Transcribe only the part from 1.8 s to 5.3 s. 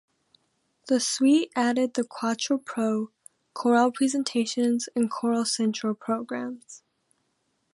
the Quattro Pro, Corel Presentations and